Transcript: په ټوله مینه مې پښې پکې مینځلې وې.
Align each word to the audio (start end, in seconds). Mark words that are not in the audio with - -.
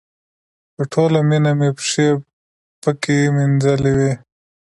په 0.75 0.83
ټوله 0.91 1.19
مینه 1.29 1.51
مې 1.59 1.69
پښې 1.77 2.09
پکې 2.81 3.17
مینځلې 3.35 3.91
وې. 3.97 4.13